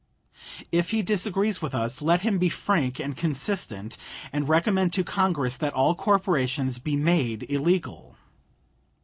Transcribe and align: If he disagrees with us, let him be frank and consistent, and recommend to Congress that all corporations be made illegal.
If 0.71 0.89
he 0.89 1.03
disagrees 1.03 1.61
with 1.61 1.75
us, 1.75 2.01
let 2.01 2.21
him 2.21 2.39
be 2.39 2.49
frank 2.49 2.99
and 2.99 3.15
consistent, 3.15 3.99
and 4.33 4.49
recommend 4.49 4.93
to 4.93 5.03
Congress 5.03 5.57
that 5.57 5.73
all 5.75 5.93
corporations 5.93 6.79
be 6.79 6.95
made 6.95 7.45
illegal. 7.51 8.17